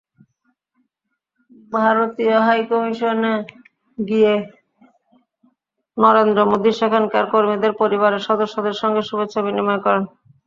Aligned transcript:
ভারতীয় 1.71 2.35
হাইকমিশনে 2.47 3.33
গিয়ে 3.97 4.33
নরেন্দ্র 5.97 6.39
মোদি 6.49 6.71
সেখানকার 6.79 7.25
কর্মীদের 7.33 7.73
পরিবারের 7.81 8.25
সদস্যদের 8.29 8.75
সঙ্গে 8.81 9.01
শুভেচ্ছা 9.09 9.39
বিনিময় 9.45 9.81
করেন। 9.85 10.03